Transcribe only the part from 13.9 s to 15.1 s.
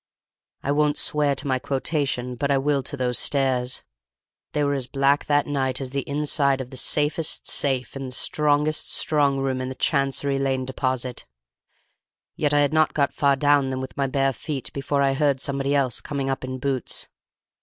my bare feet before